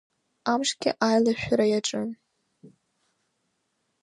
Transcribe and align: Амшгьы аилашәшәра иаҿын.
Амшгьы 0.51 0.91
аилашәшәра 1.07 1.65
иаҿын. 1.67 2.09